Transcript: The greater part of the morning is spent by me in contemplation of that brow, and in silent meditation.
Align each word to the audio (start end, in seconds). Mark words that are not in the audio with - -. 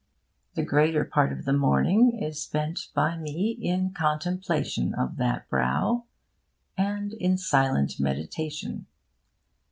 The 0.55 0.63
greater 0.65 1.05
part 1.05 1.31
of 1.31 1.45
the 1.45 1.53
morning 1.53 2.17
is 2.23 2.41
spent 2.41 2.87
by 2.95 3.15
me 3.19 3.51
in 3.61 3.91
contemplation 3.91 4.95
of 4.95 5.17
that 5.17 5.47
brow, 5.47 6.05
and 6.75 7.13
in 7.13 7.37
silent 7.37 7.99
meditation. 7.99 8.87